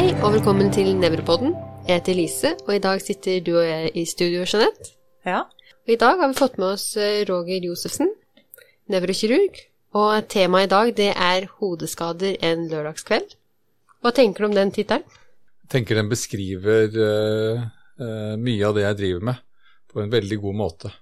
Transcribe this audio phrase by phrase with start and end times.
[0.00, 1.50] Hei og velkommen til Nevropodden.
[1.84, 4.94] Jeg heter Lise, og i dag sitter du og jeg i studio, Jeanette.
[5.28, 5.42] Ja.
[5.84, 8.08] Og I dag har vi fått med oss eh, Roger Josefsen,
[8.88, 9.60] nevrokirurg.
[10.00, 13.36] Og temaet i dag det er hodeskader en lørdagskveld.
[14.00, 15.04] Hva tenker du om den tittelen?
[15.66, 17.68] Jeg tenker den beskriver uh,
[18.00, 19.46] uh, mye av det jeg driver med,
[19.92, 20.96] på en veldig god måte.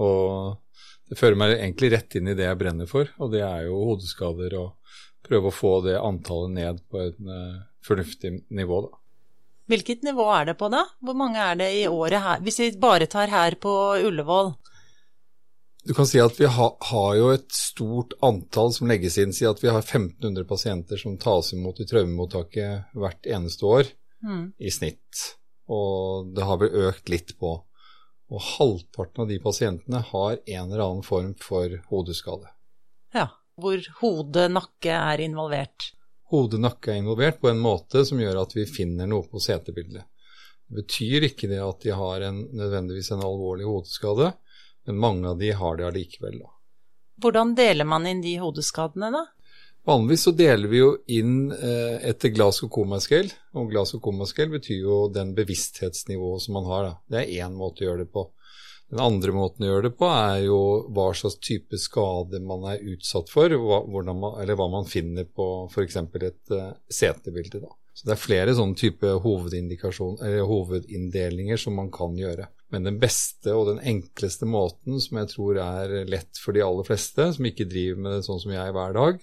[0.00, 0.56] Og
[1.04, 3.84] det fører meg egentlig rett inn i det jeg brenner for, og det er jo
[3.92, 7.34] hodeskader og prøve å få det antallet ned på en
[7.86, 8.98] fornuftig nivå, da.
[9.66, 10.84] Hvilket nivå er det på, da?
[11.02, 12.42] Hvor mange er det i året her?
[12.46, 13.72] Hvis vi bare tar her på
[14.06, 14.52] Ullevål.
[15.86, 19.32] Du kan si at vi ha, har jo et stort antall som legges inn.
[19.34, 23.92] Si at vi har 1500 pasienter som tas imot i traumemottaket hvert eneste år
[24.24, 24.52] Mm.
[24.58, 25.36] i snitt.
[25.68, 27.50] Og det har vel økt litt på.
[28.30, 32.48] Og halvparten av de pasientene har en eller annen form for hodeskade.
[33.14, 33.28] Ja.
[33.56, 35.92] Hvor hode, nakke er involvert.
[36.32, 40.08] Hode, nakke er involvert på en måte som gjør at vi finner noe på CT-bildet.
[40.66, 44.32] Det betyr ikke det at de har en, nødvendigvis en alvorlig hodeskade,
[44.86, 46.40] men mange av de har det allikevel.
[46.42, 46.50] da.
[47.22, 49.24] Hvordan deler man inn de hodeskadene, da?
[49.86, 54.56] Vanligvis så deler vi jo inn eh, etter Glasgow Coma Scale, og Glasgow Coma Scale
[54.56, 56.88] betyr jo den bevissthetsnivået som man har.
[56.88, 56.96] Da.
[57.06, 58.26] Det er én måte å gjøre det på.
[58.90, 60.58] Den andre måten å gjøre det på er jo
[60.94, 65.96] hva slags type skade man er utsatt for, man, eller hva man finner på f.eks.
[65.98, 67.60] et uh, CT-bilde.
[67.64, 67.70] da.
[67.96, 72.46] Så Det er flere sånne type hovedinndelingen som man kan gjøre.
[72.70, 76.84] Men den beste og den enkleste måten, som jeg tror er lett for de aller
[76.86, 79.14] fleste, som ikke driver med det sånn som jeg hver dag,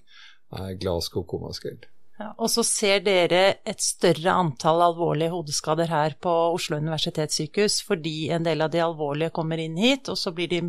[0.60, 1.93] er Glasgow Coma Scale.
[2.22, 8.30] Ja, og så ser dere et større antall alvorlige hodeskader her på Oslo universitetssykehus fordi
[8.36, 10.62] en del av de alvorlige kommer inn hit, og så blir de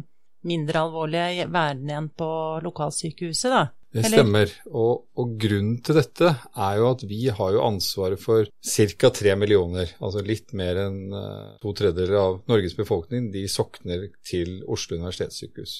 [0.48, 2.28] mindre alvorlige værende igjen på
[2.64, 3.64] lokalsykehuset, da.
[3.94, 4.50] Det stemmer.
[4.74, 9.10] Og, og grunnen til dette er jo at vi har jo ansvaret for ca.
[9.14, 14.64] tre millioner, altså litt mer enn eh, to tredjedeler av Norges befolkning, de sokner til
[14.66, 15.76] Oslo universitetssykehus.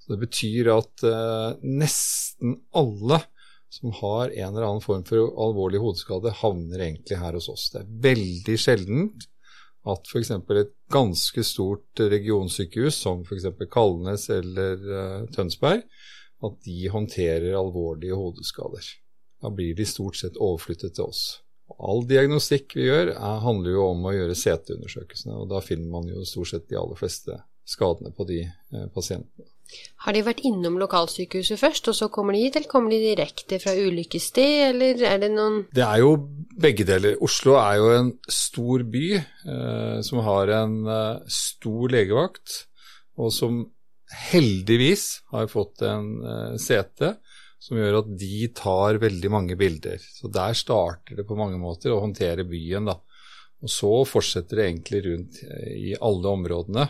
[0.00, 3.20] Så det betyr at eh, nesten alle
[3.70, 7.68] som har en eller annen form for alvorlig hodeskade, havner egentlig her hos oss.
[7.70, 9.28] Det er veldig sjeldent
[9.88, 10.32] at f.eks.
[10.34, 13.46] et ganske stort regionsykehus, som f.eks.
[13.72, 15.86] Kalnes eller eh, Tønsberg,
[16.40, 18.90] at de håndterer alvorlige hodeskader.
[19.40, 21.22] Da blir de stort sett overflyttet til oss.
[21.78, 26.10] All diagnostikk vi gjør, er, handler jo om å gjøre CT-undersøkelsene, og da finner man
[26.10, 27.38] jo stort sett de aller fleste
[27.70, 29.46] skadene på de eh, pasientene.
[30.04, 33.58] Har de vært innom lokalsykehuset først, og så kommer de hit, eller kommer de direkte
[33.60, 36.14] fra ulykkessted, eller er det noen Det er jo
[36.60, 37.18] begge deler.
[37.20, 42.62] Oslo er jo en stor by eh, som har en eh, stor legevakt,
[43.20, 43.60] og som
[44.30, 45.04] heldigvis
[45.34, 47.14] har fått en eh, sete
[47.60, 50.00] som gjør at de tar veldig mange bilder.
[50.00, 52.96] Så der starter det på mange måter å håndtere byen, da.
[53.60, 55.42] Og så fortsetter det egentlig rundt
[55.76, 56.86] i alle områdene.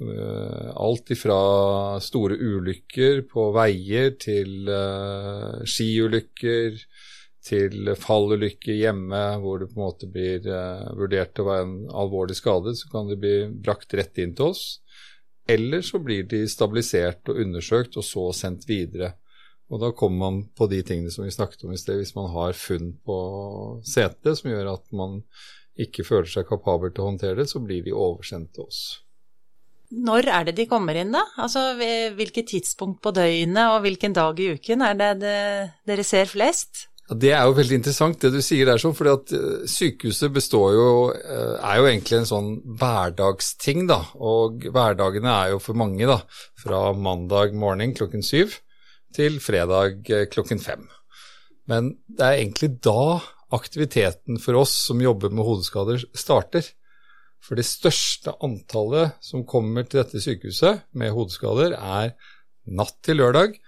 [0.00, 6.80] Eh, Alt ifra store ulykker på veier til uh, skiulykker,
[7.44, 12.38] til fallulykker hjemme hvor det på en måte blir uh, vurdert å være en alvorlig
[12.40, 14.64] skade, så kan de bli brakt rett inn til oss.
[15.46, 19.12] Eller så blir de stabilisert og undersøkt, og så sendt videre.
[19.70, 22.32] Og da kommer man på de tingene som vi snakket om i sted, hvis man
[22.34, 23.18] har funn på
[23.86, 25.20] setet som gjør at man
[25.80, 28.82] ikke føler seg kapabel til å håndtere det, så blir de oversendt til oss.
[29.94, 31.22] Når er det de kommer inn, da?
[31.38, 35.38] Altså hvilket tidspunkt på døgnet og hvilken dag i uken er det, det
[35.86, 36.88] dere ser flest?
[37.04, 41.56] Det er jo veldig interessant det du sier der, at eh, sykehuset består jo, eh,
[41.60, 42.48] er jo egentlig en sånn
[42.80, 43.98] hverdagsting, da.
[44.16, 46.22] Og hverdagene er jo for mange, da,
[46.62, 48.56] fra mandag morgen klokken syv
[49.14, 50.88] til fredag eh, klokken fem.
[51.68, 53.20] Men det er egentlig da
[53.54, 56.72] aktiviteten for oss som jobber med hodeskader, starter.
[57.44, 62.14] For det største antallet som kommer til dette sykehuset med hodeskader, er
[62.64, 63.58] natt til lørdag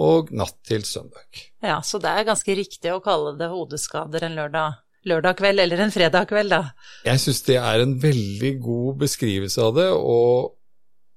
[0.00, 1.26] og natt til søndag.
[1.64, 5.84] Ja, så det er ganske riktig å kalle det hodeskader en lørdag, lørdag kveld eller
[5.84, 6.62] en fredag kveld, da.
[7.08, 10.56] Jeg syns det er en veldig god beskrivelse av det, og,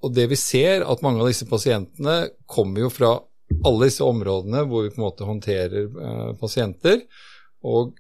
[0.03, 3.15] og det vi ser, at mange av disse pasientene kommer jo fra
[3.65, 7.01] alle disse områdene hvor vi på en måte håndterer eh, pasienter,
[7.67, 7.95] og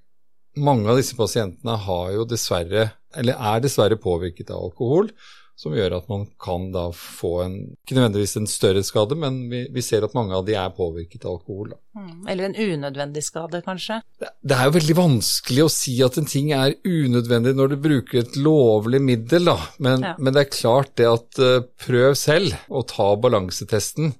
[0.57, 5.11] mange av disse pasientene har jo dessverre, eller er dessverre påvirket av alkohol,
[5.59, 9.65] som gjør at man kan da få en, ikke nødvendigvis en større skade, men vi,
[9.75, 11.73] vi ser at mange av de er påvirket av alkohol.
[11.99, 13.97] Mm, Eller en unødvendig skade, kanskje.
[14.23, 17.77] Det det er jo veldig vanskelig å si at en ting er unødvendig når du
[17.83, 19.57] bruker et lovlig middel, da.
[19.83, 20.13] Men, Ja.
[20.17, 24.13] men det er klart det at eh, prøv selv å ta balansetesten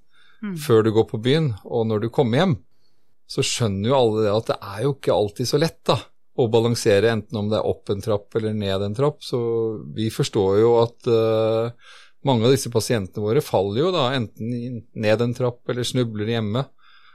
[0.59, 2.53] før du går på byen, og når du kommer hjem,
[3.27, 5.97] så skjønner jo alle det at det er jo ikke alltid så lett, da.
[6.39, 9.21] Å balansere enten om det er opp en trapp eller ned en trapp.
[9.25, 9.39] Så
[9.95, 11.91] vi forstår jo at uh,
[12.27, 16.65] mange av disse pasientene våre faller jo da enten ned en trapp eller snubler hjemme.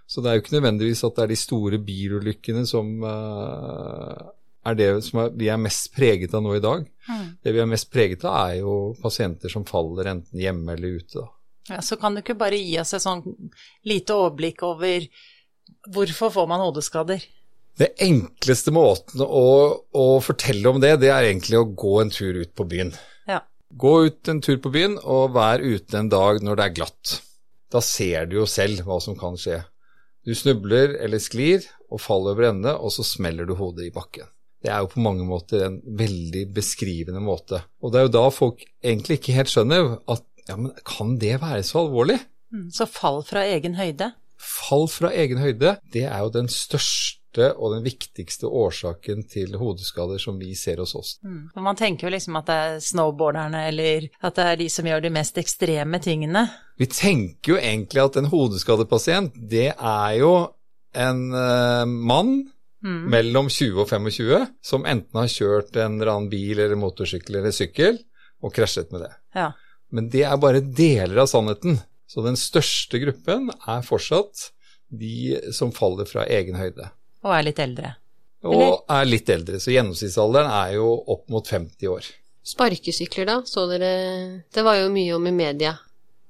[0.06, 4.32] Så det er jo ikke nødvendigvis at det er de store bilulykkene som uh,
[4.64, 6.84] er det som er, vi er mest preget av nå i dag.
[7.08, 7.24] Mm.
[7.44, 11.20] Det vi er mest preget av, er jo pasienter som faller enten hjemme eller ute.
[11.20, 11.30] da.
[11.68, 13.24] Ja, Så kan du ikke bare gi oss et sånn
[13.88, 15.08] lite overblikk over
[15.92, 17.24] hvorfor får man hodeskader?
[17.74, 19.46] Det enkleste måten å,
[19.90, 22.92] å, fortelle om det, det er egentlig å gå en tur ut på byen.
[23.26, 23.40] Ja.
[23.74, 27.14] Gå ut en tur på byen, og vær ute en dag når det er glatt.
[27.74, 29.64] Da ser du jo selv hva som kan skje.
[30.24, 34.30] Du snubler eller sklir og faller over ende, og så smeller du hodet i bakken.
[34.64, 37.58] Det er jo på mange måter en veldig beskrivende måte.
[37.84, 41.34] Og det er jo da folk egentlig ikke helt skjønner at ja, men kan det
[41.42, 42.20] være så alvorlig?
[42.54, 44.12] Mm, så fall fra egen høyde?
[44.40, 49.56] Fall fra egen høyde, det er jo den største største og den viktigste årsaken til
[49.58, 51.18] hodeskader som vi ser hos oss.
[51.22, 51.50] Mm.
[51.56, 55.02] Man tenker jo liksom at det er snowboarderne eller at det er de som gjør
[55.02, 56.48] de mest ekstreme tingene.
[56.78, 60.50] Vi tenker jo egentlig at en hodeskadepasient, det er jo
[60.94, 62.50] en uh, mann
[62.84, 63.10] mm.
[63.10, 67.54] mellom 20 og 25 som enten har kjørt en eller annen bil eller motorsykkel eller
[67.54, 67.98] sykkel
[68.44, 69.12] og krasjet med det.
[69.34, 69.52] Ja.
[69.94, 71.80] Men det er bare deler av sannheten.
[72.06, 74.50] Så den største gruppen er fortsatt
[74.94, 76.90] de som faller fra egen høyde.
[77.24, 77.94] Og er litt eldre.
[78.44, 78.66] Eller?
[78.68, 82.10] Og er litt eldre, så gjennomsnittsalderen er jo opp mot 50 år.
[82.44, 83.90] Sparkesykler, da, så dere
[84.52, 85.72] Det var jo mye om i media.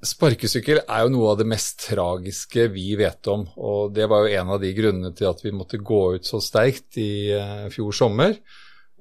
[0.05, 4.37] Sparkesykkel er jo noe av det mest tragiske vi vet om, og det var jo
[4.39, 7.97] en av de grunnene til at vi måtte gå ut så sterkt i uh, fjor
[7.97, 8.37] sommer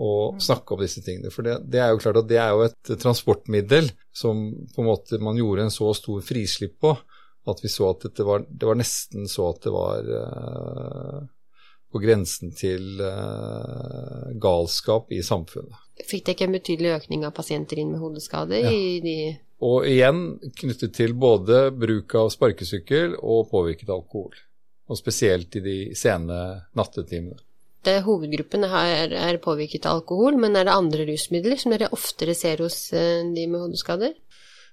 [0.01, 0.42] og mm.
[0.42, 1.30] snakke om disse tingene.
[1.34, 4.89] For det, det, er jo klart at det er jo et transportmiddel som på en
[4.89, 6.96] måte man gjorde en så stor frislipp på,
[7.51, 11.22] at vi så at det var, det var nesten så at det var uh,
[11.94, 15.78] på grensen til uh, galskap i samfunnet.
[16.04, 18.66] Fikk det ikke en betydelig økning av pasienter inn med hodeskader?
[18.66, 18.74] Ja.
[18.74, 19.18] i de...
[19.63, 20.25] Og igjen
[20.60, 24.34] knyttet til både bruk av sparkesykkel og påvirket alkohol.
[24.92, 26.40] Og spesielt i de sene
[26.75, 27.40] nattetimene.
[27.84, 32.36] Det Hovedgruppen her er påvirket av alkohol, men er det andre rusmidler som dere oftere
[32.36, 34.13] ser hos eh, de med hodeskader?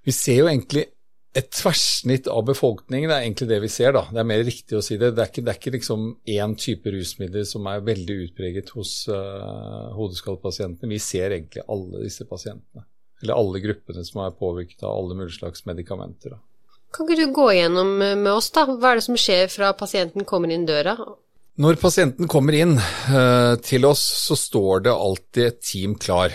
[0.06, 0.86] Vi ser jo egentlig
[1.30, 4.02] et tverrsnitt av befolkningen, er egentlig det vi ser, da.
[4.10, 5.12] Det er mer riktig å si det.
[5.14, 8.94] Det er ikke, det er ikke liksom én type rusmidler som er veldig utpreget hos
[9.12, 10.90] uh, hodeskadepasientene.
[10.90, 12.82] Vi ser egentlig alle disse pasientene.
[13.22, 16.34] Eller alle gruppene som er påvirket av alle mulige slags medikamenter.
[16.34, 16.40] Da.
[16.96, 18.64] Kan ikke du gå igjennom eh, med oss, da?
[18.66, 20.96] Hva er det som skjer fra pasienten kommer inn døra?
[21.60, 26.34] Når pasienten kommer inn uh, til oss, så står det alltid et team klar.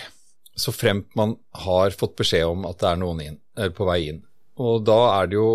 [0.55, 3.37] Så fremt man har fått beskjed om at det er noen inn,
[3.75, 4.21] på vei inn.
[4.61, 5.49] Og da er det jo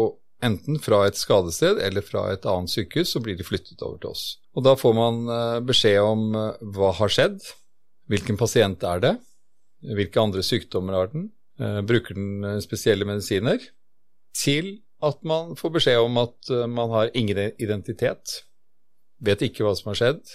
[0.45, 4.13] enten fra et skadested eller fra et annet sykehus, så blir de flyttet over til
[4.13, 4.25] oss.
[4.57, 7.41] Og da får man eh, beskjed om eh, hva har skjedd,
[8.11, 9.15] hvilken pasient er det,
[9.97, 11.29] hvilke andre sykdommer har den,
[11.61, 13.63] eh, bruker den spesielle medisiner,
[14.37, 18.43] til at man får beskjed om at man har ingen identitet,
[19.25, 20.35] vet ikke hva som har skjedd,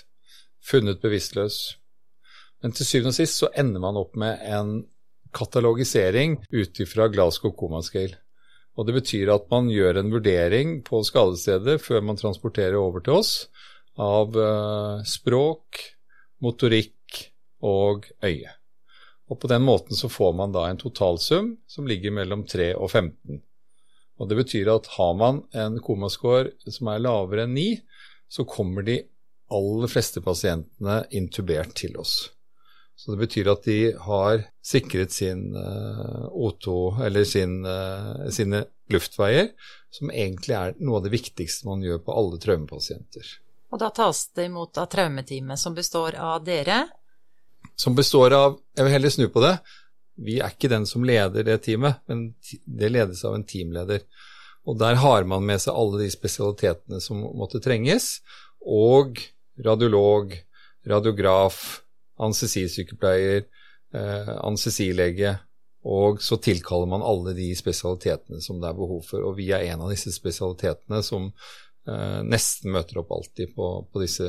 [0.65, 1.59] funnet bevisstløs.
[2.63, 4.79] Men til syvende og sist så ender man opp med en
[5.38, 8.17] katalogisering ut ifra Glasgow Coma Scale.
[8.75, 13.22] Og Det betyr at man gjør en vurdering på skadestedet før man transporterer over til
[13.22, 13.34] oss
[13.96, 15.79] av uh, språk,
[16.44, 17.22] motorikk
[17.63, 18.51] og øye.
[19.32, 22.91] Og På den måten så får man da en totalsum som ligger mellom 3 og
[22.91, 23.41] 15.
[24.20, 27.67] Og Det betyr at har man en komascore som er lavere enn 9,
[28.27, 29.00] så kommer de
[29.55, 32.35] aller fleste pasientene intubert til oss.
[32.95, 36.75] Så det betyr at de har sikret sin uh, O2,
[37.05, 39.51] eller sin, uh, sine luftveier,
[39.91, 43.33] som egentlig er noe av det viktigste man gjør på alle traumepasienter.
[43.75, 46.85] Og da tas det imot av traumeteamet, som består av dere?
[47.75, 49.57] Som består av Jeg vil heller snu på det.
[50.15, 52.29] Vi er ikke den som leder det teamet, men
[52.63, 54.05] det ledes av en teamleder.
[54.65, 58.21] Og der har man med seg alle de spesialitetene som måtte trenges,
[58.63, 59.19] og
[59.61, 60.31] radiolog,
[60.87, 61.81] radiograf,
[62.22, 63.45] anestesisykepleier,
[63.93, 65.36] eh, anestesilege,
[65.86, 69.22] og så tilkaller man alle de spesialitetene som det er behov for.
[69.22, 74.01] Og vi er en av disse spesialitetene som eh, nesten møter opp alltid på, på
[74.01, 74.25] disse,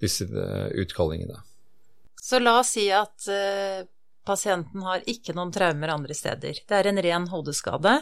[0.00, 1.40] disse uh, utkallingene.
[2.20, 3.86] Så la oss si at eh,
[4.28, 6.60] pasienten har ikke noen traumer andre steder.
[6.68, 7.96] Det er en ren hodeskade.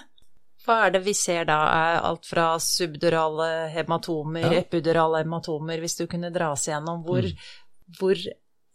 [0.67, 1.61] Hva er det vi ser da?
[2.03, 4.65] Alt fra subdurale hematomer, ja.
[4.65, 7.05] epidurale hematomer, hvis du kunne dra oss igjennom.
[7.07, 7.47] Hvor, mm.
[7.99, 8.21] Hvor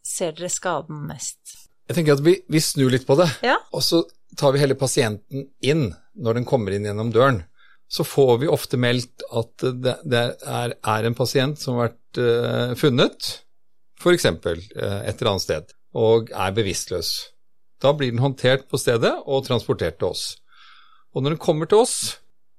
[0.03, 1.39] ser dere skaden mest?
[1.89, 3.57] Jeg tenker at vi, vi snur litt på det, ja.
[3.75, 4.01] og så
[4.39, 7.43] tar vi hele pasienten inn når den kommer inn gjennom døren.
[7.91, 12.21] Så får vi ofte meldt at det, det er, er, en pasient som har vært
[12.23, 13.29] uh, funnet,
[13.99, 14.25] f.eks.
[14.31, 14.55] Uh,
[15.03, 17.11] et eller annet sted, og er bevisstløs.
[17.83, 20.25] Da blir den håndtert på stedet og transportert til oss.
[21.13, 21.97] Og når den kommer til oss,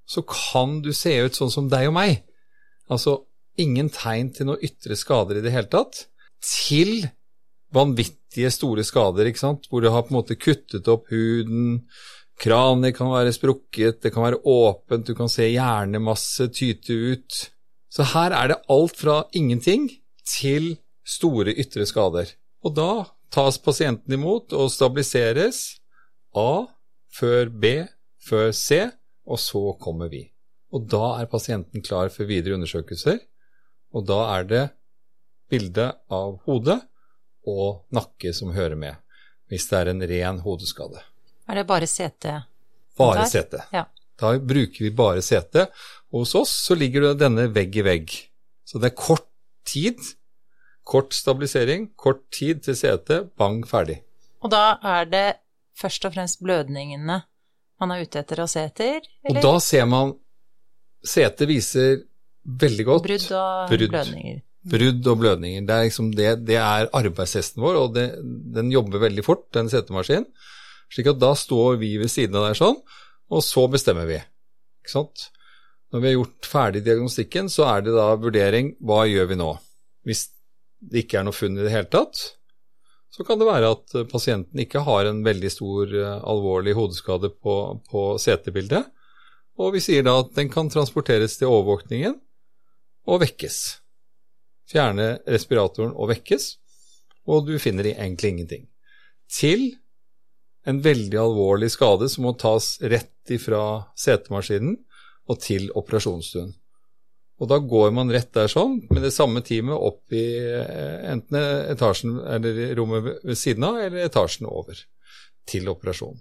[0.07, 2.21] så kan du se ut sånn som deg og meg.
[2.93, 3.23] Altså
[3.61, 6.05] ingen tegn til noe ytre skader i det hele tatt,
[6.45, 7.07] til
[7.75, 11.81] vanvittige store skader, ikke sant, hvor det har på en måte kuttet opp huden,
[12.41, 17.41] kraniet kan være sprukket, det kan være åpent, du kan se hjernemasse tyte ut.
[17.91, 19.89] Så her er det alt fra ingenting
[20.27, 20.75] til
[21.07, 22.31] store ytre skader.
[22.65, 22.91] Og da
[23.35, 25.81] tas pasienten imot og stabiliseres
[26.35, 26.67] A
[27.15, 27.75] før B
[28.25, 28.81] før C,
[29.29, 30.25] og så kommer vi.
[30.75, 33.21] Og da er pasienten klar for videre undersøkelser,
[33.95, 34.65] og da er det
[35.51, 36.81] bilde av hodet
[37.49, 38.97] og nakke som hører med,
[39.53, 41.03] hvis det er en ren hodeskade.
[41.49, 42.31] Er det bare CT?
[42.99, 43.59] Bare CT.
[43.75, 43.85] Ja.
[44.21, 45.67] Da bruker vi bare CT.
[46.15, 48.15] Og hos oss så ligger det denne vegg i vegg.
[48.65, 49.27] Så det er kort
[49.69, 50.01] tid,
[50.87, 54.01] kort stabilisering, kort tid til CT, bang, ferdig.
[54.45, 55.27] Og da er det
[55.77, 57.21] først og fremst blødningene
[57.81, 59.03] man er ute etter å se etter?
[59.25, 59.41] Eller?
[59.41, 60.15] Og da ser man
[61.05, 62.05] CT viser
[62.45, 63.89] veldig godt brudd og brudd.
[63.91, 64.43] blødninger.
[64.65, 65.65] Brudd og blødninger.
[65.69, 68.07] Det er, liksom det, det er arbeidshesten vår, og det,
[68.55, 70.29] den jobber veldig fort, den CT-maskinen.
[70.93, 72.79] Slik at da står vi ved siden av der sånn,
[73.33, 74.21] og så bestemmer vi.
[74.85, 75.29] Ikke sant?
[75.93, 79.51] Når vi har gjort ferdig diagnostikken, så er det da vurdering hva gjør vi nå?
[80.09, 80.27] Hvis
[80.85, 82.25] det ikke er noe funn i det hele tatt,
[83.15, 87.55] så kan det være at pasienten ikke har en veldig stor, eh, alvorlig hodeskade på,
[87.87, 88.89] på CT-bildet.
[89.63, 92.17] Og vi sier da at den kan transporteres til overvåkningen
[93.07, 93.61] og vekkes.
[94.71, 96.51] Fjerne respiratoren og vekkes,
[97.29, 98.67] og du finner egentlig ingenting.
[99.31, 99.73] Til
[100.69, 104.77] en veldig alvorlig skade som må tas rett ifra setemaskinen
[105.29, 106.53] og til operasjonsstuen.
[107.43, 111.39] Og da går man rett der sånn, med det samme teamet opp i eh, enten
[111.75, 114.79] etasjen eller rommet ved siden av, eller etasjen over,
[115.49, 116.21] til operasjon.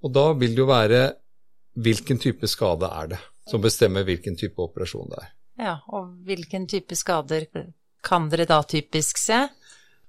[0.00, 1.02] Og da vil det jo være
[1.80, 5.34] hvilken type skade er det, som bestemmer hvilken type operasjon det er.
[5.60, 7.44] Ja, og hvilken type skader
[8.06, 9.44] kan dere da typisk se?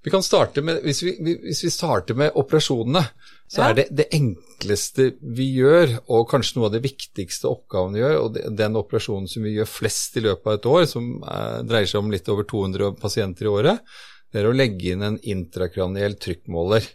[0.02, 1.12] Vi kan starte med, hvis vi,
[1.44, 3.04] hvis vi starter med operasjonene,
[3.52, 3.68] så ja.
[3.68, 8.16] er det det enkleste vi gjør, og kanskje noe av det viktigste oppgaven vi gjør,
[8.24, 11.92] og den operasjonen som vi gjør flest i løpet av et år, som eh, dreier
[11.92, 13.94] seg om litt over 200 pasienter i året,
[14.32, 16.88] det er å legge inn en intrakraniell trykkmåler.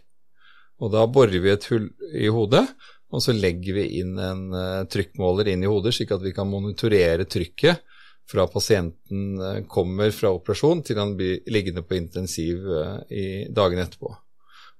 [0.83, 2.65] Og da borer vi et hull i hodet,
[3.07, 6.49] og så legger vi inn en uh, trykkmåler inn i hodet, slik at vi kan
[6.51, 7.86] monitorere trykket
[8.27, 13.85] fra pasienten uh, kommer fra operasjon til han blir liggende på intensiv uh, i dagene
[13.87, 14.13] etterpå.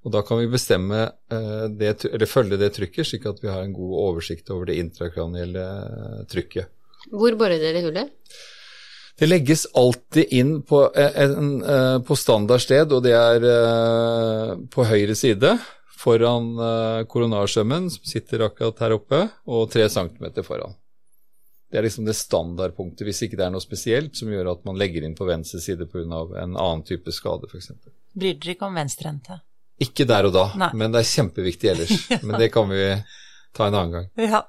[0.06, 3.74] Og Da kan vi bestemme det, eller følge det trykket, slik at vi har en
[3.75, 5.63] god oversikt over det intrakranielle
[6.32, 6.70] trykket.
[7.12, 8.13] Hvor borer dere hullet?
[9.20, 11.60] Det legges alltid inn på, en,
[12.08, 13.50] på standard sted, og det er
[14.72, 15.58] på høyre side
[15.98, 16.54] foran
[17.12, 20.77] koronarsømmen, som sitter akkurat her oppe, og tre centimeter foran.
[21.67, 24.77] Det er liksom det standardpunktet, hvis ikke det er noe spesielt som gjør at man
[24.79, 26.21] legger inn på venstre side pga.
[26.39, 27.74] en annen type skade, f.eks.
[28.17, 29.41] Bryr dere ikke om venstrehendte?
[29.83, 30.71] Ikke der og da, Nei.
[30.79, 31.97] men det er kjempeviktig ellers.
[32.13, 32.21] ja.
[32.24, 32.86] Men det kan vi
[33.53, 34.07] ta en annen gang.
[34.24, 34.45] Ja.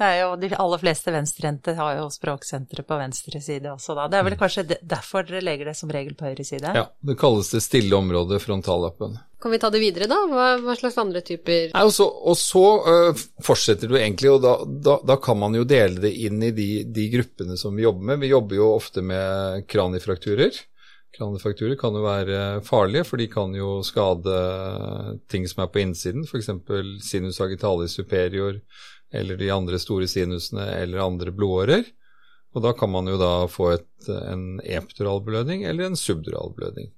[0.00, 4.06] Jo, de aller fleste venstrehendte har jo språksenteret på venstre side også, da.
[4.08, 4.40] Det er vel mm.
[4.40, 6.72] kanskje derfor dere legger det som regel på høyre side?
[6.76, 9.18] Ja, det kalles det stille området, frontallappen.
[9.40, 10.18] Kan vi ta det videre, da?
[10.28, 14.42] Hva, hva slags andre typer Nei, og så, og så uh, fortsetter du egentlig, og
[14.44, 14.54] da,
[14.88, 18.12] da, da, kan man jo dele det inn i de, de, gruppene som vi jobber
[18.12, 18.20] med.
[18.24, 20.62] Vi jobber jo ofte med kranifrakturer.
[21.16, 24.40] Kranifrakturer kan jo være farlige, for de kan jo skade
[25.32, 26.52] ting som er på innsiden, f.eks.
[27.04, 28.60] sinus agitalis superior
[29.12, 31.86] eller de andre store sinusene eller andre blodårer.
[32.54, 36.90] Og da kan man jo da få et, en epiduralblødning eller en subduralblødning.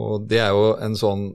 [0.00, 1.30] Og det er jo en sånn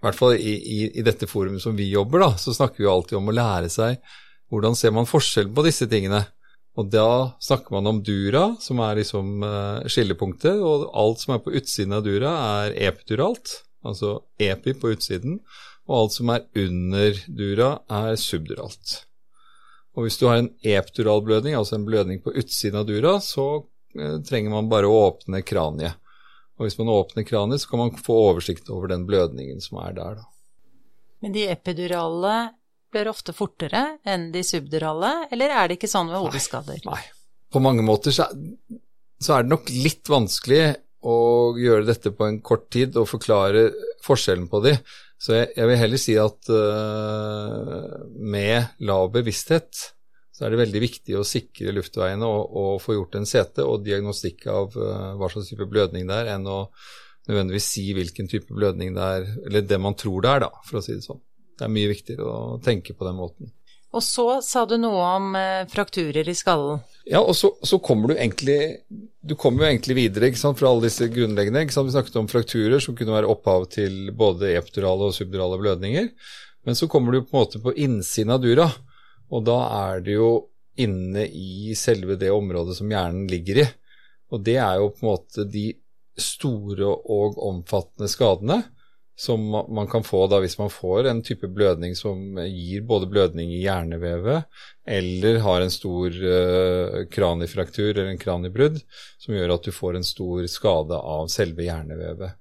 [0.00, 2.86] i hvert fall i, i, i, dette forumet som vi jobber, da, så snakker vi
[2.86, 3.98] jo alltid om å lære seg
[4.50, 6.22] hvordan ser man forskjell på disse tingene.
[6.80, 11.42] Og da snakker man om dura, som er liksom uh, skillepunktet, og alt som er
[11.44, 12.32] på utsiden av dura,
[12.62, 15.36] er epiduralt, altså epi på utsiden,
[15.90, 19.00] og alt som er under dura, er subduralt.
[19.96, 24.18] Og hvis du har en epiduralblødning, altså en blødning på utsiden av dura, så uh,
[24.26, 25.98] trenger man bare å åpne kraniet.
[26.60, 29.96] Og hvis man åpner kraniet, så kan man få oversikt over den blødningen som er
[29.96, 30.28] der, da.
[31.20, 32.34] Men de epidurale
[32.92, 36.80] blør ofte fortere enn de subdurale, eller er det ikke sånn ved hodeskader?
[36.86, 36.96] Nei.
[36.96, 37.16] Nei.
[37.50, 38.28] På mange måter så,
[39.18, 40.62] så er det nok litt vanskelig
[41.00, 41.16] å
[41.58, 43.70] gjøre dette på en kort tid og forklare
[44.04, 44.74] forskjellen på de.
[45.20, 49.82] Så jeg, jeg vil heller si at uh, med lav bevissthet
[50.32, 53.82] så er det veldig viktig å sikre luftveiene og, og få gjort en CT og
[53.84, 56.62] diagnostikk av uh, hva slags type blødning det er, enn å
[57.28, 60.80] nødvendigvis si hvilken type blødning det er, eller det man tror det er, da, for
[60.80, 61.20] å si det sånn.
[61.60, 63.52] Det er mye viktigere å tenke på den måten.
[63.90, 66.82] Og så sa du noe om eh, frakturer i skallen.
[67.10, 68.84] Ja, og så, så, kommer du egentlig
[69.20, 71.64] Du kommer jo egentlig videre ikke sant, fra alle disse grunnleggende.
[71.64, 75.58] ikke sant, Vi snakket om frakturer som kunne være opphav til både epidurale og subdurale
[75.58, 76.08] blødninger.
[76.68, 78.68] Men så kommer du på en måte på innsiden av dura,
[79.32, 79.58] og da
[79.90, 80.32] er det jo
[80.80, 83.68] inne i selve det området som hjernen ligger i.
[84.30, 85.70] Og det er jo på en måte de
[86.20, 88.60] store og omfattende skadene
[89.20, 93.50] som man kan få da hvis man får en type blødning som gir både blødning
[93.52, 94.46] i hjernevevet
[94.88, 98.80] eller har en stor uh, kranifraktur eller en kranibrudd
[99.20, 102.32] som gjør at du får en stor skade av selve hjernevevet.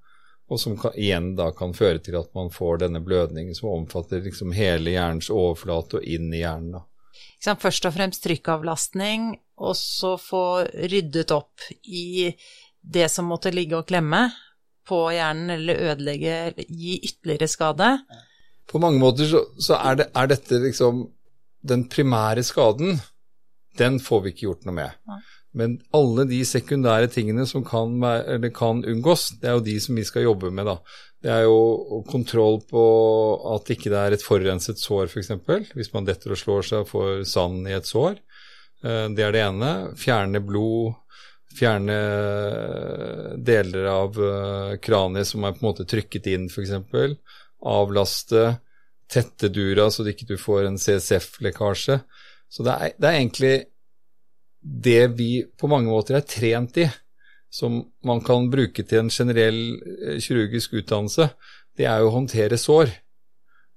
[0.48, 4.24] Og som kan, igjen da kan føre til at man får denne blødningen som omfatter
[4.24, 6.80] liksom hele hjernens overflate og inn i hjernen.
[6.80, 7.56] da.
[7.60, 12.32] Først og fremst trykkavlastning, og så få ryddet opp i
[12.80, 14.30] det som måtte ligge og klemme
[14.90, 17.94] på hjernen, eller ødelegge, gi ytterligere skade.
[18.70, 21.08] På mange måter så, så er, det, er, dette liksom
[21.70, 23.00] Den primære skaden,
[23.78, 24.96] den får vi ikke gjort noe med.
[25.10, 25.18] Ja.
[25.60, 27.98] Men alle de sekundære tingene som kan,
[28.56, 30.78] kan, unngås, det er jo de som vi skal jobbe med, da.
[31.20, 32.84] Det er jo kontroll på
[33.56, 35.34] at ikke det er et forurenset sår, f.eks.
[35.76, 38.22] Hvis man detter og slår seg og får sand i et sår.
[38.86, 39.72] Eh, det er det ene.
[40.00, 40.96] Fjerne blod.
[41.56, 41.98] Fjerne
[43.42, 46.76] deler av eh, kraniet som er på en måte trykket inn, f.eks.
[47.66, 48.46] Avlaste.
[49.10, 52.00] Tette dura så du ikke får en CSF-lekkasje.
[52.50, 53.54] Så det er, det er egentlig
[54.60, 56.90] det vi på mange måter er trent i
[57.50, 61.32] som man kan bruke til en generell eh, kirurgisk utdannelse,
[61.78, 62.92] det er jo å håndtere sår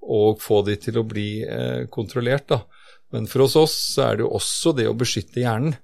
[0.02, 2.50] og få de til å bli eh, kontrollert.
[2.50, 2.61] Da.
[3.14, 5.77] Men for oss, oss er det jo også det å beskytte hjernen.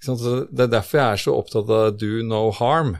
[0.00, 2.96] Det er derfor jeg er så opptatt av do no harm.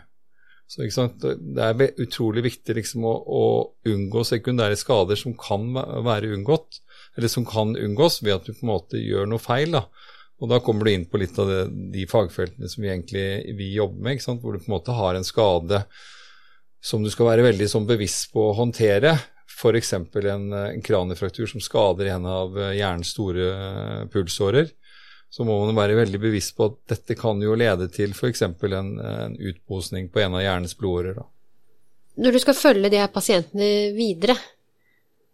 [0.71, 0.85] Så,
[1.19, 3.47] det er utrolig viktig liksom, å, å,
[3.91, 6.79] unngå sekundære skader som kan være unngått,
[7.19, 9.75] eller som kan unngås ved at du på en måte gjør noe feil.
[9.75, 9.89] Da.
[10.41, 11.65] Og da kommer du inn på litt av det,
[11.97, 13.27] de fagfeltene som vi egentlig
[13.59, 15.83] vi jobber med, hvor du på en måte har en skade
[16.81, 19.17] som du skal være veldig sånn bevisst på å håndtere.
[19.51, 19.93] F.eks.
[19.99, 24.71] En, en kraniefraktur som skader en av hjernens store eh, pulsårer.
[25.31, 28.43] Så må man være veldig bevisst på at dette kan jo lede til f.eks.
[28.43, 31.21] En, en utposning på en av hjernens blodårer.
[32.21, 34.35] Når du skal følge de her pasientene videre,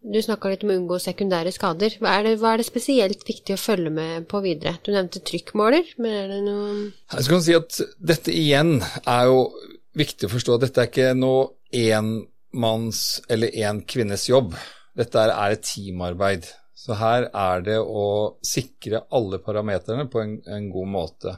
[0.06, 1.96] du snakka litt om å unngå sekundære skader.
[1.98, 4.76] Hva er, det, hva er, det, spesielt viktig å følge med på videre?
[4.86, 6.68] Du nevnte trykkmåler, men er det noe
[7.16, 7.80] Jeg skal si at
[8.12, 9.48] dette igjen er jo
[9.96, 14.54] viktig å forstå at dette er ikke noe enmanns eller én kvinnes jobb.
[14.96, 16.46] Dette er et teamarbeid.
[16.76, 21.32] Så her er det å sikre alle parameterne på en, en god måte.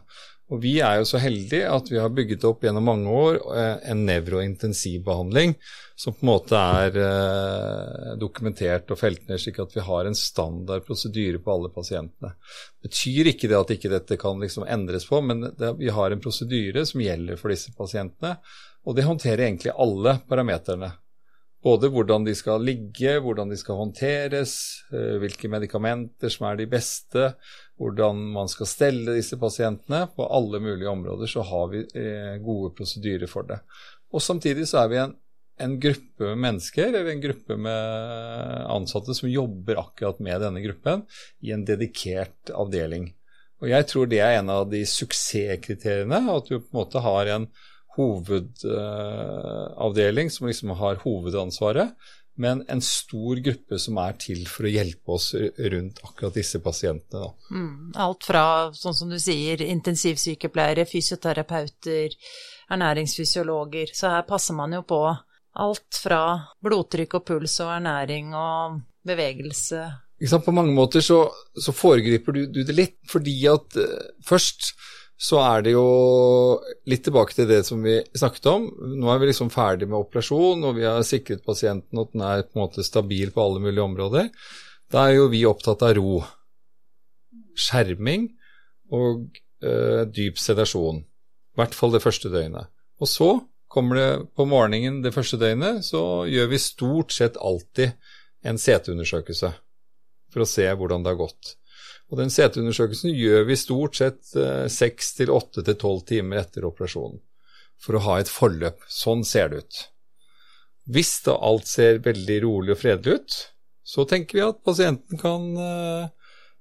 [0.49, 3.91] Og Vi er jo så heldige at vi har bygget opp gjennom mange år eh,
[3.93, 5.53] en nevrointensivbehandling
[5.99, 10.17] som på en måte er eh, dokumentert og felt ned, slik at vi har en
[10.17, 12.33] standard prosedyre på alle pasientene.
[12.85, 16.25] Betyr ikke det at ikke dette kan liksom endres på, men det, vi har en
[16.25, 18.39] prosedyre som gjelder for disse pasientene.
[18.89, 20.95] Og det håndterer egentlig alle parameterne.
[21.69, 24.53] Både hvordan de skal ligge, hvordan de skal håndteres,
[24.93, 27.33] eh, hvilke medikamenter som er de beste,
[27.79, 30.07] hvordan man skal stelle disse pasientene.
[30.17, 33.61] På alle mulige områder så har vi eh, gode prosedyrer for det.
[34.15, 35.15] Og samtidig så er vi en,
[35.61, 41.05] en gruppe med mennesker, eller en gruppe med ansatte som jobber akkurat med denne gruppen
[41.45, 43.11] i en dedikert avdeling.
[43.59, 47.35] Og jeg tror det er en av de suksesskriteriene, at du på en måte har
[47.35, 47.49] en
[47.99, 51.89] hovedavdeling som liksom har hovedansvaret,
[52.39, 55.35] men en stor gruppe som er til for å hjelpe oss
[55.75, 57.33] rundt akkurat disse pasientene.
[57.51, 62.15] Mm, alt fra, sånn som du sier, intensivsykepleiere, fysioterapeuter,
[62.71, 63.91] ernæringsfysiologer.
[63.91, 65.03] Så her passer man jo på
[65.59, 69.83] alt fra blodtrykk og puls og ernæring og bevegelse.
[70.45, 71.21] På mange måter så,
[71.59, 74.73] så foregriper du, du, det litt, fordi at uh, først
[75.19, 75.87] så er det jo
[76.87, 78.69] litt tilbake til det som vi snakket om.
[79.01, 82.45] Nå er vi liksom ferdig med operasjon, og vi har sikret pasienten at den er
[82.47, 84.31] på en måte stabil på alle mulige områder.
[84.95, 86.21] Da er jo vi opptatt av ro.
[87.59, 88.31] Skjerming
[88.95, 89.27] og
[89.67, 91.03] øh, dyp sedasjon.
[91.03, 92.71] I hvert fall det første døgnet.
[93.03, 93.33] Og så
[93.69, 97.99] kommer det på morgenen det første døgnet, så gjør vi stort sett alltid
[98.47, 99.51] en CT-undersøkelse
[100.31, 101.58] for å se hvordan det har gått.
[102.09, 106.65] Og den CT-undersøkelsen gjør vi stort sett eh, seks til åtte til tolv timer etter
[106.69, 107.21] operasjonen
[107.79, 108.81] for å ha et forløp.
[108.91, 109.81] Sånn ser det ut.
[110.89, 113.37] Hvis da alt ser veldig rolig og fredelig ut,
[113.87, 116.09] så tenker vi at pasienten kan uh,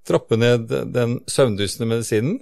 [0.08, 2.38] trappe ned den søvndyssende medisinen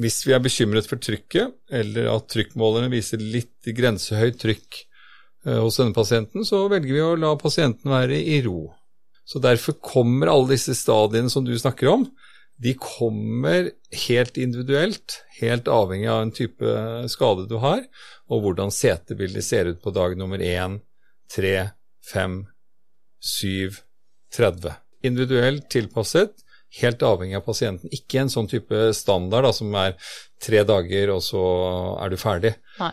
[0.00, 4.78] hvis vi er bekymret for trykket, eller at trykkmålerne viser litt grensehøyt trykk
[5.44, 8.70] eh, hos denne pasienten, så velger vi å la pasienten være i ro.
[9.24, 12.06] Så derfor kommer alle disse stadiene som du snakker om,
[12.62, 13.70] de kommer
[14.06, 16.74] helt individuelt, helt avhengig av en type
[17.10, 17.82] skade du har,
[18.30, 20.78] og hvordan setebildet ser ut på dag nummer 1,
[21.34, 21.54] 3,
[22.12, 22.36] 5,
[23.22, 23.80] 7,
[24.36, 24.76] 30.
[25.08, 26.41] Individuelt tilpasset
[26.80, 27.90] helt avhengig av pasienten.
[27.92, 29.96] Ikke en sånn type standard da, som er
[30.42, 31.42] tre dager, og så
[32.02, 32.54] er du ferdig.
[32.80, 32.92] Nei.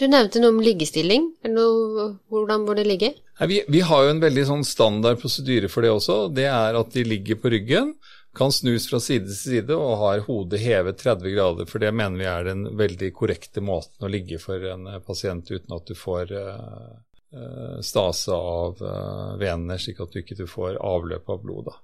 [0.00, 1.26] Du nevnte noe om liggestilling.
[1.50, 3.10] Noe, hvordan bør det ligge?
[3.40, 6.20] Nei, vi, vi, har jo en veldig sånn standard prosedyre for det også.
[6.34, 7.96] Det er at de ligger på ryggen,
[8.38, 11.68] kan snus fra side til side og har hodet hevet 30 grader.
[11.68, 15.74] For det mener vi er den veldig korrekte måten å ligge for en pasient uten
[15.74, 21.42] at du får uh, stase av uh, venene, slik at du ikke får avløp av
[21.42, 21.72] blod.
[21.72, 21.78] da.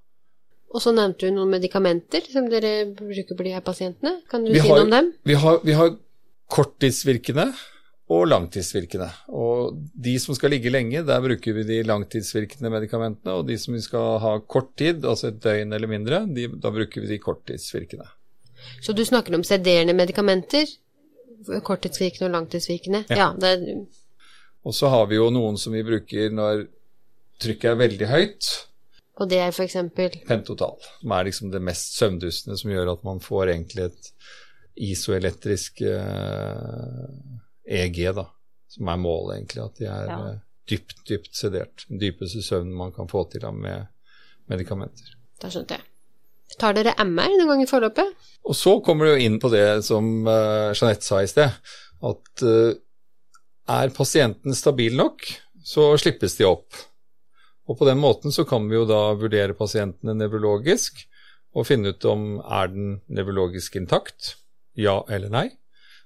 [0.75, 4.19] Og så nevnte du noen medikamenter som dere bruker på de her pasientene.
[4.31, 5.13] Kan du vi si har, noe om dem?
[5.23, 5.95] Vi har, vi har,
[6.55, 7.47] korttidsvirkende
[8.15, 9.07] og langtidsvirkende.
[9.33, 13.39] Og de som skal ligge lenge, der bruker vi de langtidsvirkende medikamentene.
[13.39, 16.75] Og de som vi skal ha kort tid, altså et døgn eller mindre, de, da
[16.75, 18.07] bruker vi de korttidsvirkende.
[18.85, 20.69] Så du snakker om sederende medikamenter?
[21.65, 23.07] Korttidsvirkende og langtidsvirkende?
[23.09, 23.33] Ja.
[23.33, 23.87] ja det...
[24.65, 26.67] Og så har vi jo noen som vi bruker når
[27.43, 28.53] trykket er veldig høyt
[29.15, 29.77] og det er f.eks.?
[30.27, 34.11] Pentotal, som er liksom det mest søvndustende som gjør at man får egentlig et
[34.75, 37.05] isoelektrisk eh,
[37.65, 38.27] EG, da,
[38.75, 39.63] som er målet, egentlig.
[39.65, 40.19] At de er ja.
[40.33, 41.87] eh, dypt, dypt sedert.
[41.89, 43.87] Den dypeste søvnen man kan få til da med
[44.51, 45.15] medikamenter.
[45.41, 45.87] Da skjønte jeg.
[46.61, 48.27] Tar dere MR noen gang i forløpet?
[48.45, 51.55] Og så kommer du jo inn på det som uh, Jeanette sa i sted,
[52.05, 52.75] at uh,
[53.75, 55.25] er pasienten stabil nok,
[55.65, 56.77] så slippes de opp.
[57.69, 61.05] Og på den måten så kan vi jo da vurdere pasientene nevrologisk
[61.55, 64.35] og finne ut om er den nevrologisk intakt,
[64.75, 65.47] ja eller nei.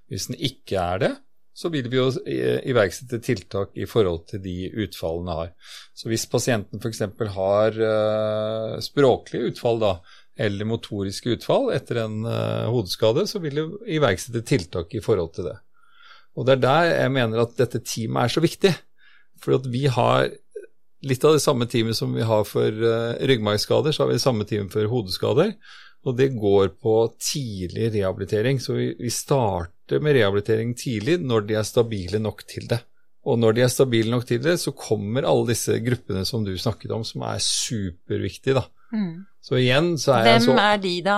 [0.09, 1.13] Hvis den ikke er det,
[1.59, 2.07] så vil vi jo
[2.71, 5.49] iverksette tiltak i forhold til de utfallene har.
[5.97, 7.03] Så hvis pasienten f.eks.
[7.35, 9.93] har uh, språklige utfall da,
[10.39, 15.51] eller motoriske utfall etter en uh, hodeskade, så vil vi iverksette tiltak i forhold til
[15.51, 15.57] det.
[16.39, 18.73] Og det er der jeg mener at dette teamet er så viktig.
[19.43, 20.31] For vi har
[21.07, 24.25] litt av det samme teamet som vi har for uh, ryggmargskader, så har vi det
[24.25, 25.55] samme teamet for hodeskader.
[26.07, 28.61] Og det går på tidlig rehabilitering.
[28.63, 32.81] Så vi, vi starter med rehabilitering tidlig når de er stabile nok til det.
[33.29, 36.55] Og når de er stabile nok til det, så kommer alle disse gruppene som du
[36.57, 38.65] snakket om, som er superviktige, da.
[38.93, 39.27] Mm.
[39.49, 41.17] Så igjen så er Hvem jeg så Hvem er de, da?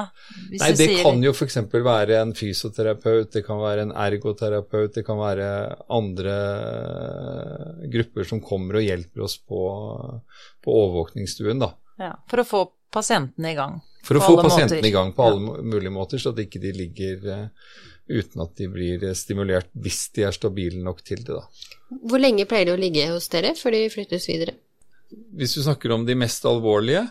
[0.52, 1.56] Nei, det kan jo f.eks.
[1.72, 5.50] være en fysioterapeut, det kan være en ergoterapeut, det kan være
[5.90, 6.36] andre
[7.90, 9.62] grupper som kommer og hjelper oss på,
[10.62, 11.72] på overvåkningsstuen, da.
[12.00, 13.80] Ja, for å få pasientene i gang.
[14.06, 15.66] For å få pasientene i gang på alle ja.
[15.74, 17.74] mulige måter, så at ikke de ligger uh,
[18.10, 21.44] uten at de blir stimulert hvis de er stabile nok til det, da.
[22.06, 24.54] Hvor lenge pleier de å ligge hos dere før de flyttes videre?
[25.10, 27.08] Hvis du snakker om de mest alvorlige,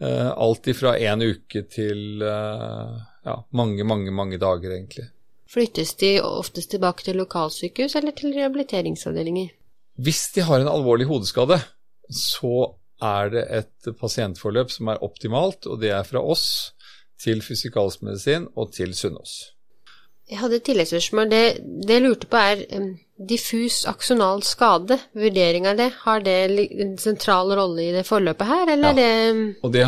[0.00, 5.08] alt ifra én uke til uh, ja, mange, mange, mange dager, egentlig.
[5.48, 9.48] Flyttes de oftest tilbake til lokalsykehus eller til rehabiliteringsavdelinger?
[9.98, 11.58] Hvis de har en alvorlig hodeskade,
[12.12, 16.74] så er det et pasientforløp som er optimalt, og det er fra oss
[17.18, 19.54] til fysikalsk medisin og til Sunnaas.
[20.28, 21.30] Jeg hadde et tilleggsspørsmål.
[21.30, 21.42] Det,
[21.88, 22.64] det, jeg lurte på, er
[23.18, 24.98] diffus aksjonal skade.
[25.18, 25.90] Vurdering av det.
[26.04, 26.36] Har det
[26.68, 28.98] en sentral rolle i det forløpet her, eller ja.
[29.00, 29.86] det og, det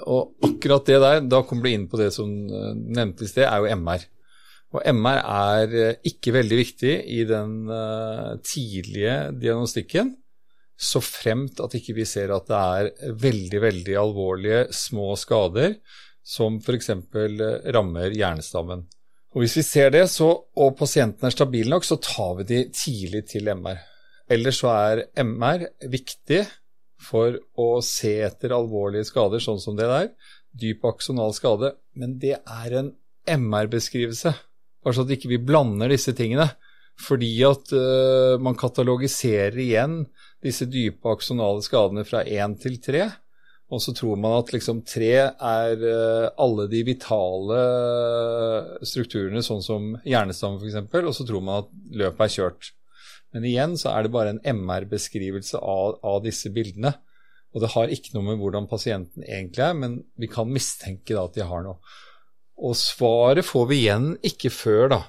[0.00, 3.44] og akkurat det der, da kommer du inn på det som nevntes nevnte i sted,
[3.44, 4.06] er jo MR.
[4.70, 10.14] Og MR er uh, ikke veldig viktig i den uh, tidlige diagnostikken,
[10.80, 15.74] så fremt at ikke vi ser at det er veldig, veldig alvorlige små skader
[16.24, 16.92] som f.eks.
[17.74, 18.86] rammer hjernestammen.
[19.30, 22.64] Og Hvis vi ser det, så, og pasienten er stabil nok, så tar vi de
[22.74, 23.78] tidlig til MR.
[24.30, 26.42] Ellers så er MR viktig
[27.00, 30.10] for å se etter alvorlige skader, sånn som det der.
[30.50, 31.72] Dyp aksonal skade.
[31.94, 32.90] Men det er en
[33.30, 34.34] MR-beskrivelse.
[34.82, 36.48] Bare så at ikke vi ikke blander disse tingene.
[37.00, 40.02] Fordi at uh, man katalogiserer igjen
[40.44, 43.06] disse dype aksonale skadene fra 1 til 3.
[43.70, 47.60] Og så tror man at liksom tre er uh, alle de vitale
[48.86, 51.70] strukturene, sånn som hjernestammen f.eks., og så tror man at
[52.02, 52.72] løpet er kjørt.
[53.30, 56.96] Men igjen så er det bare en MR-beskrivelse av, av, disse bildene.
[57.54, 61.28] Og det har ikke noe med hvordan pasienten egentlig er, men vi kan mistenke da
[61.28, 61.78] at de har noe.
[62.60, 65.00] Og svaret får vi igjen ikke før, da,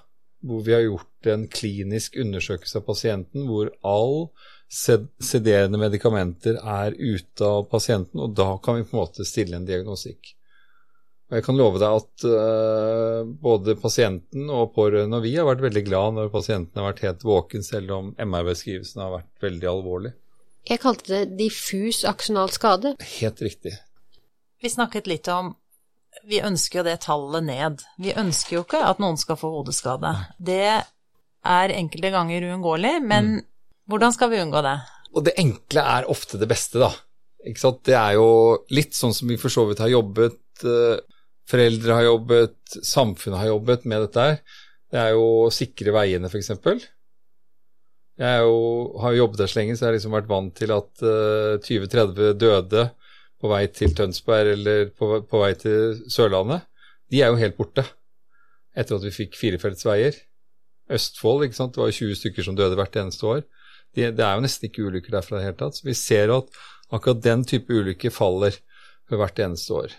[0.46, 4.32] hvor vi har gjort en klinisk undersøkelse av pasienten, hvor all
[4.72, 9.68] sederende medikamenter er ute av pasienten, og da kan vi på en måte stille en
[9.68, 10.34] diagnostikk.
[11.32, 15.64] Og jeg kan love deg at uh, både pasienten og pårørende og vi har vært
[15.64, 20.12] veldig glad når pasienten har vært helt våken, selv om MR-beskrivelsen har vært veldig alvorlig.
[20.68, 22.94] Jeg kalte det diffus aksjonal skade.
[23.16, 23.78] Helt riktig.
[24.62, 25.56] Vi snakket litt om
[26.28, 27.80] Vi ønsker jo det tallet ned.
[27.98, 30.12] Vi ønsker jo ikke at noen skal få hodeskade.
[30.38, 33.46] Det er enkelte ganger uunngåelig, men mm.
[33.92, 34.78] Hvordan skal vi unngå det?
[35.12, 36.92] Og det enkle er ofte det beste, da.
[37.48, 37.82] Ikke sant?
[37.88, 38.30] Det er jo
[38.72, 41.00] litt sånn som vi for så vidt har jobbet uh,
[41.52, 44.42] foreldre har jobbet, samfunnet har jobbet med dette her.
[44.92, 46.52] Det er jo å sikre veiene, f.eks.
[48.22, 48.58] Jeg jo,
[49.02, 51.56] har jo jobbet der så lenge, så jeg har liksom vært vant til at uh,
[51.64, 52.90] 20-30 døde
[53.42, 56.68] på vei til Tønsberg eller på, på, vei til Sørlandet.
[57.12, 57.86] De er jo helt borte
[58.78, 60.16] etter at vi fikk firefelts veier.
[60.92, 61.74] Østfold, ikke sant?
[61.74, 63.42] det var jo 20 stykker som døde hvert eneste år.
[63.96, 65.80] De, det er jo nesten ikke ulykker derfra i det hele tatt.
[65.80, 68.56] Så vi ser at akkurat den type ulykker faller
[69.12, 69.94] hvert eneste år.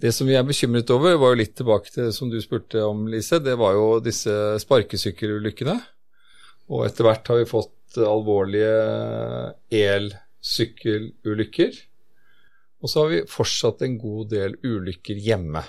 [0.00, 3.06] Det som vi er bekymret over, var jo litt tilbake til som du spurte om,
[3.10, 3.38] Lise.
[3.44, 4.32] Det var jo disse
[4.64, 5.76] sparkesykkelulykkene.
[6.72, 8.74] Og etter hvert har vi fått alvorlige
[9.70, 11.76] elsykkelulykker.
[12.82, 15.62] Og så har vi fortsatt en god del ulykker hjemme.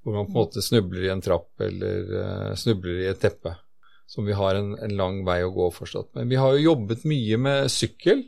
[0.00, 3.54] Hvor man på en måte snubler i en trapp eller uh, snubler i et teppe.
[4.10, 6.10] Som vi har en, en lang vei å gå fortsatt.
[6.18, 8.24] Men vi har jo jobbet mye med sykkel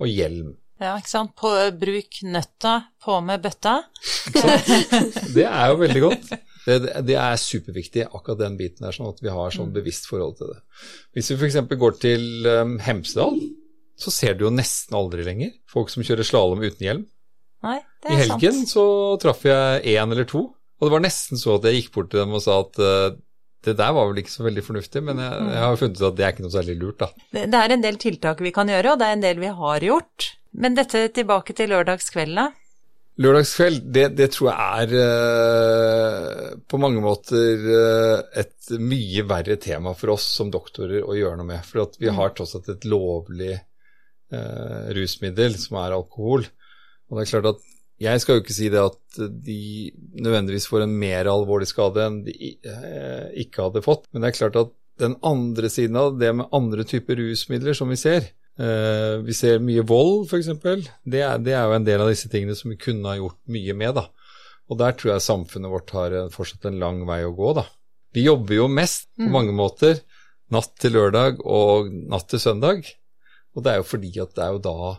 [0.00, 0.56] og hjelm.
[0.80, 1.34] Ja, ikke sant.
[1.38, 3.76] På, bruk nøtta, på med bøtta.
[5.36, 6.30] det er jo veldig godt.
[6.64, 6.76] Det,
[7.08, 9.76] det, er superviktig, akkurat den biten der, sånn at vi har sånn mm.
[9.76, 10.58] bevisst forhold til det.
[11.16, 11.58] Hvis vi f.eks.
[11.84, 13.38] går til um, Hemsedal,
[14.00, 17.06] så ser du jo nesten aldri lenger folk som kjører slalåm uten hjelm.
[17.64, 18.16] Nei, det er sant.
[18.16, 18.72] I helgen sant.
[18.72, 18.84] så
[19.20, 20.46] traff jeg én eller to,
[20.80, 23.18] og det var nesten så at jeg gikk bort til dem og sa at uh,
[23.66, 26.16] det der var vel ikke så veldig fornuftig, men jeg, jeg har funnet ut at
[26.16, 27.10] det er ikke noe særlig lurt, da.
[27.36, 29.52] Det, det er en del tiltak vi kan gjøre, og det er en del vi
[29.60, 30.30] har gjort.
[30.64, 32.48] Men dette tilbake til lørdagskveld, da?
[33.20, 39.92] Lørdagskveld, det, det, tror jeg er uh, på mange måter uh, et mye verre tema
[39.98, 41.66] for oss som doktorer å gjøre noe med.
[41.68, 42.16] For at vi mm.
[42.16, 46.46] har tross alt et lovlig eh, rusmiddel, som er alkohol.
[47.10, 47.68] Og det er klart at
[48.00, 49.62] jeg skal jo ikke si det at de
[50.16, 52.32] nødvendigvis får en mer alvorlig skade enn de
[53.42, 56.84] ikke hadde fått, men det er klart at den andre siden av det med andre
[56.88, 60.50] typer rusmidler som vi ser, Uh, vi ser mye vold, f.eks.
[60.60, 63.38] Det, er, det er jo en del av disse tingene som vi kunne ha gjort
[63.48, 63.94] mye med.
[63.96, 64.02] da.
[64.68, 67.54] Og der tror jeg samfunnet vårt har fortsatt en lang vei å gå.
[67.56, 67.64] da.
[68.12, 69.32] Vi jobber jo mest på mm.
[69.32, 70.02] mange måter
[70.52, 72.84] natt til lørdag og natt til søndag.
[73.56, 74.92] Og det er jo fordi at det er jo da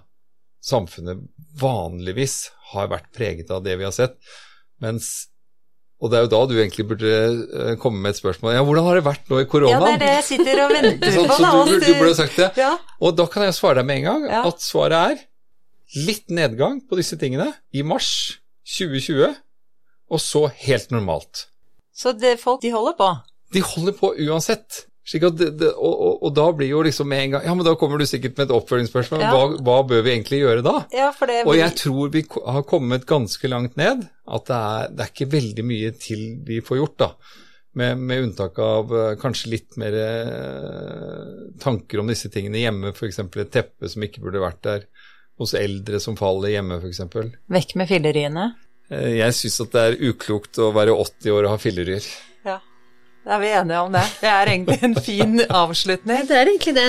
[0.62, 1.22] samfunnet
[1.60, 4.18] vanligvis har vært preget av det vi har sett.
[4.82, 5.32] Mens
[6.02, 8.56] og det er jo da du egentlig burde eh, komme med et spørsmål.
[8.56, 9.76] Ja, hvordan har det vært nå i koronaen?
[9.76, 11.36] Ja, det er det jeg sitter og venter på.
[11.38, 12.48] så du, du, burde sagt det.
[12.58, 12.72] Ja.
[13.06, 14.42] Og da kan jeg svare deg med en gang ja.
[14.50, 15.22] at svaret er
[16.08, 18.10] litt nedgang på disse tingene i mars
[18.80, 19.36] 2020,
[20.12, 21.46] og så helt normalt.
[21.94, 23.12] Så det folk, de holder på?
[23.54, 24.86] De holder på uansett.
[25.12, 27.74] Det, det, og, og, og, da blir jo liksom med en gang Ja, men da
[27.80, 29.24] kommer du sikkert med et oppfølgingsspørsmål.
[29.26, 29.32] Ja.
[29.36, 30.76] Hva, hva, bør vi egentlig gjøre da?
[30.96, 34.06] Ja, det, og jeg tror vi har kommet ganske langt ned.
[34.32, 37.12] At det er, det er ikke veldig mye til vi får gjort, da.
[37.82, 43.22] Med, med unntak av uh, kanskje litt mer uh, tanker om disse tingene hjemme, f.eks.
[43.24, 44.90] et teppe som ikke burde vært der.
[45.40, 47.04] Hos eldre som faller hjemme, f.eks.
[47.52, 48.50] Vekk med filleriene?
[48.92, 52.12] Uh, jeg syns at det er uklokt å være 80 år og ha filleryer.
[53.22, 54.02] Da er vi enige om det.
[54.22, 56.24] Det er egentlig en fin avslutning.
[56.28, 56.88] Det er egentlig det.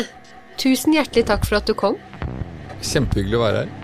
[0.56, 1.98] Tusen hjertelig takk for at du kom.
[2.80, 3.81] Kjempehyggelig å være her.